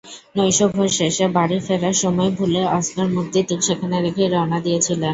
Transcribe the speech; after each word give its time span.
নৈশভোজ 0.35 0.89
শেষে 0.99 1.25
বাড়ি 1.35 1.57
ফেরার 1.65 1.95
সময় 2.03 2.31
ভুলে 2.37 2.61
অস্কার 2.77 3.07
মূর্তিটি 3.15 3.55
সেখানে 3.67 3.97
রেখেই 3.99 4.29
রওনা 4.29 4.57
দিয়েছিলেন। 4.65 5.09